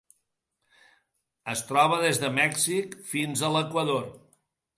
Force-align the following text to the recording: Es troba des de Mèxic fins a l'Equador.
Es 1.53 1.61
troba 1.73 1.99
des 2.05 2.21
de 2.25 2.33
Mèxic 2.39 2.97
fins 3.13 3.45
a 3.45 3.53
l'Equador. 3.59 4.11